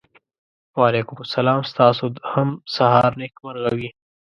[0.79, 3.89] وعلیکم سلام ستاسو د هم سهار نېکمرغه وي.